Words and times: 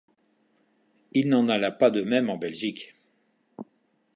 Il 1.11 1.29
n'en 1.29 1.47
alla 1.47 1.69
pas 1.71 1.91
de 1.91 2.01
même 2.01 2.31
en 2.31 2.35
Belgique. 2.37 2.95